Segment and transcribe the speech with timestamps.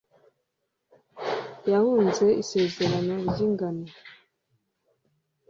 [1.71, 3.85] yahunze isezerano ry'ingano;